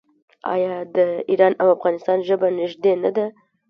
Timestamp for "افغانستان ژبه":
1.75-2.47